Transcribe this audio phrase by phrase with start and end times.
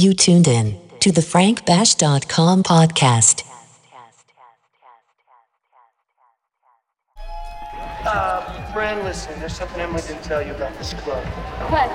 [0.00, 3.44] You tuned in to the frankbash.com podcast.
[8.06, 11.22] Uh, Fran, listen, there's something Emily didn't tell you about this club.
[11.68, 11.90] What?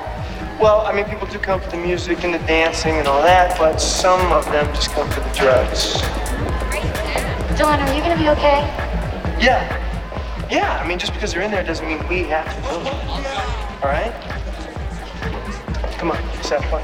[0.61, 3.57] Well, I mean, people do come for the music and the dancing and all that,
[3.57, 5.95] but some of them just come for the drugs.
[7.57, 8.59] Dylan, are you gonna be okay?
[9.41, 9.65] Yeah.
[10.51, 12.93] Yeah, I mean, just because they're in there doesn't mean we have to do it.
[13.83, 14.13] All right?
[15.97, 16.83] Come on, let's have fun.